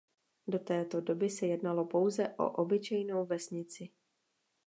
Do 0.47 0.59
té 0.59 0.85
doby 1.01 1.29
se 1.29 1.47
jednalo 1.47 1.85
pouze 1.85 2.29
o 2.37 2.51
obyčejnou 2.51 3.25
vesnici. 3.25 3.89